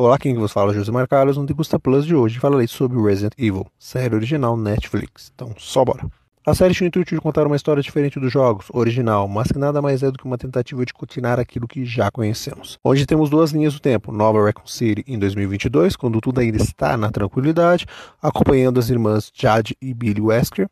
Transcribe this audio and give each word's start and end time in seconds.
Olá, 0.00 0.16
quem 0.16 0.34
vos 0.34 0.50
fala 0.50 0.72
é 0.72 0.74
José 0.74 0.90
Marcarlos 0.90 1.36
no 1.36 1.44
Degusta 1.44 1.78
Plus 1.78 2.06
de 2.06 2.14
hoje 2.14 2.38
falarei 2.38 2.66
sobre 2.66 2.98
Resident 2.98 3.34
Evil, 3.36 3.66
série 3.78 4.14
original 4.14 4.56
Netflix. 4.56 5.30
Então, 5.34 5.54
só 5.58 5.84
bora. 5.84 6.08
A 6.46 6.54
série 6.54 6.72
tinha 6.72 6.86
o 6.86 6.88
intuito 6.88 7.14
de 7.14 7.20
contar 7.20 7.46
uma 7.46 7.54
história 7.54 7.82
diferente 7.82 8.18
dos 8.18 8.32
jogos, 8.32 8.68
original, 8.72 9.28
mas 9.28 9.48
que 9.52 9.58
nada 9.58 9.82
mais 9.82 10.02
é 10.02 10.10
do 10.10 10.16
que 10.16 10.24
uma 10.24 10.38
tentativa 10.38 10.86
de 10.86 10.94
continuar 10.94 11.38
aquilo 11.38 11.68
que 11.68 11.84
já 11.84 12.10
conhecemos. 12.10 12.78
Onde 12.82 13.04
temos 13.04 13.28
duas 13.28 13.50
linhas 13.50 13.74
do 13.74 13.80
tempo, 13.80 14.10
Nova 14.10 14.42
Raccoon 14.42 14.66
City 14.66 15.04
em 15.06 15.18
2022, 15.18 15.96
quando 15.96 16.18
tudo 16.18 16.40
ainda 16.40 16.56
está 16.56 16.96
na 16.96 17.10
tranquilidade, 17.10 17.84
acompanhando 18.22 18.80
as 18.80 18.88
irmãs 18.88 19.30
Jade 19.34 19.76
e 19.82 19.92
Billy 19.92 20.22
Wesker, 20.22 20.66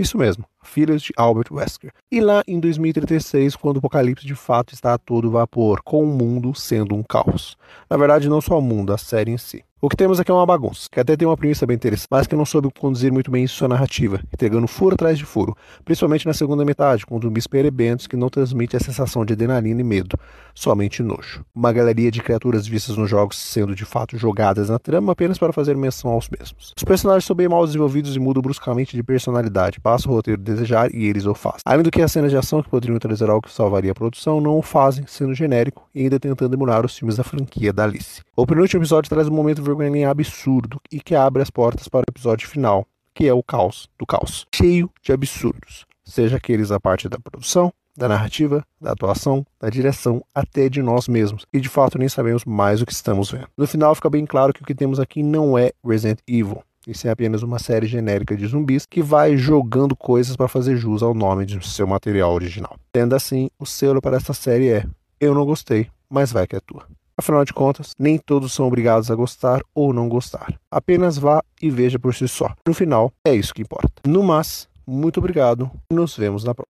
isso 0.00 0.16
mesmo, 0.16 0.44
filhas 0.62 1.02
de 1.02 1.12
Albert 1.16 1.52
Wesker. 1.52 1.92
E 2.10 2.20
lá 2.20 2.42
em 2.46 2.58
2036, 2.58 3.56
quando 3.56 3.76
o 3.76 3.78
apocalipse 3.80 4.26
de 4.26 4.34
fato 4.34 4.72
está 4.72 4.94
a 4.94 4.98
todo 4.98 5.30
vapor, 5.30 5.82
com 5.82 6.02
o 6.02 6.06
mundo 6.06 6.54
sendo 6.54 6.94
um 6.94 7.02
caos. 7.02 7.56
Na 7.88 7.96
verdade, 7.96 8.28
não 8.28 8.40
só 8.40 8.58
o 8.58 8.62
mundo, 8.62 8.92
a 8.92 8.98
série 8.98 9.30
em 9.30 9.38
si. 9.38 9.64
O 9.82 9.88
que 9.88 9.96
temos 9.96 10.20
aqui 10.20 10.30
é 10.30 10.34
uma 10.34 10.44
bagunça, 10.44 10.86
que 10.92 11.00
até 11.00 11.16
tem 11.16 11.26
uma 11.26 11.38
premissa 11.38 11.64
bem 11.64 11.74
interessante, 11.74 12.08
mas 12.10 12.26
que 12.26 12.36
não 12.36 12.44
soube 12.44 12.68
conduzir 12.78 13.10
muito 13.10 13.30
bem 13.30 13.46
sua 13.46 13.66
narrativa, 13.66 14.20
entregando 14.30 14.68
furo 14.68 14.94
atrás 14.94 15.16
de 15.16 15.24
furo, 15.24 15.56
principalmente 15.86 16.26
na 16.26 16.34
segunda 16.34 16.66
metade, 16.66 17.06
com 17.06 17.18
zumbis 17.18 17.46
perebentos 17.46 18.06
que 18.06 18.14
não 18.14 18.28
transmite 18.28 18.76
a 18.76 18.80
sensação 18.80 19.24
de 19.24 19.32
adrenalina 19.32 19.80
e 19.80 19.84
medo, 19.84 20.18
somente 20.54 21.02
nojo. 21.02 21.46
Uma 21.54 21.72
galeria 21.72 22.10
de 22.10 22.20
criaturas 22.20 22.66
vistas 22.66 22.94
nos 22.98 23.08
jogos 23.08 23.38
sendo 23.38 23.74
de 23.74 23.86
fato 23.86 24.18
jogadas 24.18 24.68
na 24.68 24.78
trama 24.78 25.12
apenas 25.12 25.38
para 25.38 25.50
fazer 25.50 25.74
menção 25.78 26.10
aos 26.10 26.28
mesmos. 26.28 26.74
Os 26.76 26.84
personagens 26.84 27.24
são 27.24 27.34
bem 27.34 27.48
mal 27.48 27.64
desenvolvidos 27.64 28.14
e 28.14 28.18
mudam 28.18 28.42
bruscamente 28.42 28.94
de 28.94 29.02
personalidade, 29.02 29.80
passa 29.80 30.10
o 30.10 30.12
roteiro 30.12 30.42
desejar 30.42 30.94
e 30.94 31.06
eles 31.06 31.24
o 31.24 31.34
fazem. 31.34 31.60
Além 31.64 31.82
do 31.82 31.90
que 31.90 32.02
as 32.02 32.12
cenas 32.12 32.30
de 32.30 32.36
ação 32.36 32.62
que 32.62 32.68
poderiam 32.68 32.98
trazer 32.98 33.30
algo 33.30 33.46
que 33.46 33.52
salvaria 33.52 33.92
a 33.92 33.94
produção 33.94 34.42
não 34.42 34.58
o 34.58 34.62
fazem, 34.62 35.06
sendo 35.06 35.32
genérico 35.32 35.88
e 35.94 36.02
ainda 36.02 36.20
tentando 36.20 36.54
emular 36.54 36.84
os 36.84 36.98
filmes 36.98 37.16
da 37.16 37.24
franquia 37.24 37.72
da 37.72 37.84
Alice. 37.84 38.20
O 38.36 38.46
penúltimo 38.46 38.82
episódio 38.82 39.08
traz 39.08 39.26
um 39.26 39.32
momento 39.32 39.69
vergonha 39.76 40.10
absurdo 40.10 40.80
e 40.90 41.00
que 41.00 41.14
abre 41.14 41.42
as 41.42 41.50
portas 41.50 41.88
para 41.88 42.00
o 42.00 42.10
episódio 42.10 42.48
final, 42.48 42.86
que 43.14 43.26
é 43.26 43.32
o 43.32 43.42
caos 43.42 43.88
do 43.98 44.06
caos, 44.06 44.46
cheio 44.54 44.90
de 45.02 45.12
absurdos, 45.12 45.86
seja 46.04 46.36
aqueles 46.36 46.68
da 46.68 46.80
parte 46.80 47.08
da 47.08 47.18
produção, 47.18 47.72
da 47.96 48.08
narrativa, 48.08 48.64
da 48.80 48.92
atuação, 48.92 49.44
da 49.60 49.68
direção, 49.68 50.24
até 50.34 50.68
de 50.68 50.82
nós 50.82 51.06
mesmos. 51.08 51.44
E 51.52 51.60
de 51.60 51.68
fato 51.68 51.98
nem 51.98 52.08
sabemos 52.08 52.44
mais 52.44 52.80
o 52.80 52.86
que 52.86 52.92
estamos 52.92 53.30
vendo. 53.30 53.48
No 53.56 53.66
final 53.66 53.94
fica 53.94 54.08
bem 54.08 54.24
claro 54.24 54.52
que 54.52 54.62
o 54.62 54.66
que 54.66 54.74
temos 54.74 54.98
aqui 54.98 55.22
não 55.22 55.58
é 55.58 55.72
Resident 55.84 56.20
Evil. 56.26 56.62
Isso 56.86 57.06
é 57.06 57.10
apenas 57.10 57.42
uma 57.42 57.58
série 57.58 57.86
genérica 57.86 58.34
de 58.34 58.46
zumbis 58.46 58.86
que 58.86 59.02
vai 59.02 59.36
jogando 59.36 59.94
coisas 59.94 60.34
para 60.34 60.48
fazer 60.48 60.76
jus 60.76 61.02
ao 61.02 61.12
nome 61.12 61.44
de 61.44 61.66
seu 61.68 61.86
material 61.86 62.32
original. 62.32 62.74
Tendo 62.90 63.14
assim, 63.14 63.50
o 63.58 63.66
selo 63.66 64.00
para 64.00 64.16
essa 64.16 64.32
série 64.32 64.70
é: 64.70 64.86
Eu 65.20 65.34
não 65.34 65.44
gostei, 65.44 65.88
mas 66.08 66.32
vai 66.32 66.46
que 66.46 66.56
é 66.56 66.60
tua. 66.60 66.86
Afinal 67.20 67.44
de 67.44 67.52
contas, 67.52 67.92
nem 67.98 68.16
todos 68.16 68.50
são 68.50 68.66
obrigados 68.66 69.10
a 69.10 69.14
gostar 69.14 69.60
ou 69.74 69.92
não 69.92 70.08
gostar. 70.08 70.58
Apenas 70.70 71.18
vá 71.18 71.44
e 71.60 71.68
veja 71.68 71.98
por 71.98 72.14
si 72.14 72.26
só. 72.26 72.54
No 72.66 72.72
final, 72.72 73.12
é 73.22 73.34
isso 73.34 73.52
que 73.52 73.60
importa. 73.60 73.92
No 74.06 74.22
mais, 74.22 74.66
muito 74.86 75.18
obrigado 75.18 75.70
e 75.92 75.94
nos 75.94 76.16
vemos 76.16 76.44
na 76.44 76.54
próxima. 76.54 76.69